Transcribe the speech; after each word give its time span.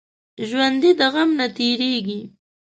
ژوندي 0.47 0.91
د 0.99 1.01
غم 1.13 1.29
نه 1.39 1.47
تېریږي 1.57 2.21